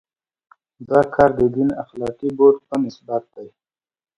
دا 0.89 0.99
کار 1.13 1.29
د 1.39 1.41
دین 1.55 1.69
اخلاقي 1.83 2.29
بعد 2.37 2.55
په 2.67 2.75
نسبت 2.85 3.23
دی. 3.35 3.47